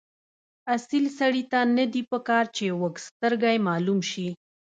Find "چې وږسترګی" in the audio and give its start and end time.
2.57-3.57